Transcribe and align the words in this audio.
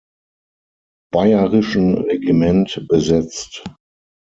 Bayerischen 1.13 1.93
Regiment 1.95 2.83
besetzt. 2.89 3.63